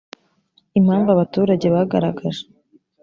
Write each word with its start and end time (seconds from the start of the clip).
impamvu 0.79 1.07
abaturage 1.11 1.67
bagaragaje 1.75 2.43